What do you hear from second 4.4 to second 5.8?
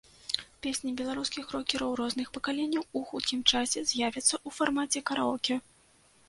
фармаце караоке.